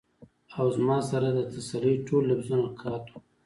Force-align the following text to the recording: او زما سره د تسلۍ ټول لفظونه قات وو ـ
او 0.57 0.65
زما 0.77 0.97
سره 1.09 1.27
د 1.31 1.39
تسلۍ 1.53 1.95
ټول 2.07 2.21
لفظونه 2.31 2.67
قات 2.81 3.03
وو 3.09 3.19
ـ 3.21 3.23